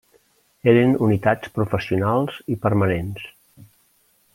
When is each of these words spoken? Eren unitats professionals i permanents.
Eren 0.71 0.95
unitats 1.09 1.53
professionals 1.59 2.41
i 2.57 2.61
permanents. 2.67 3.33